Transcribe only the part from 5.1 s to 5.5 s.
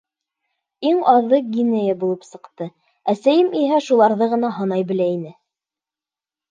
ине.